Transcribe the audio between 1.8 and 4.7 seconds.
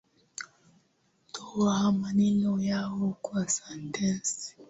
maneno hayo kwa sentensi